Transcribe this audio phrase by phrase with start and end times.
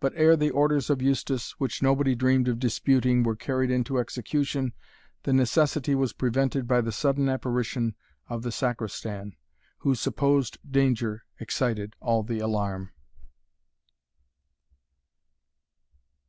[0.00, 4.72] But ere the orders of Eustace, which nobody dreamed of disputing, were carried into execution,
[5.22, 7.94] the necessity was prevented by the sudden apparition
[8.28, 9.36] of the Sacristan,
[9.78, 12.90] whose supposed danger excited all the alarm.